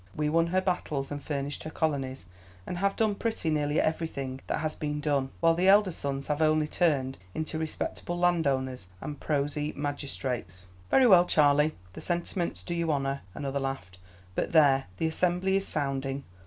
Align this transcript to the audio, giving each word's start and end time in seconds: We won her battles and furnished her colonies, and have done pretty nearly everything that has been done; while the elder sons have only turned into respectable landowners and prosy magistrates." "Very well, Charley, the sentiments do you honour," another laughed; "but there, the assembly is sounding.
We 0.15 0.29
won 0.29 0.47
her 0.47 0.61
battles 0.61 1.11
and 1.11 1.23
furnished 1.23 1.61
her 1.63 1.69
colonies, 1.69 2.25
and 2.65 2.79
have 2.79 2.95
done 2.95 3.13
pretty 3.13 3.51
nearly 3.51 3.79
everything 3.79 4.39
that 4.47 4.57
has 4.61 4.73
been 4.75 4.99
done; 4.99 5.29
while 5.41 5.53
the 5.53 5.67
elder 5.67 5.91
sons 5.91 6.25
have 6.25 6.41
only 6.41 6.67
turned 6.67 7.19
into 7.35 7.59
respectable 7.59 8.17
landowners 8.17 8.89
and 8.99 9.19
prosy 9.19 9.73
magistrates." 9.75 10.69
"Very 10.89 11.05
well, 11.05 11.25
Charley, 11.25 11.75
the 11.93 12.01
sentiments 12.01 12.63
do 12.63 12.73
you 12.73 12.91
honour," 12.91 13.21
another 13.35 13.59
laughed; 13.59 13.99
"but 14.33 14.53
there, 14.53 14.85
the 14.97 15.05
assembly 15.05 15.55
is 15.57 15.67
sounding. 15.67 16.23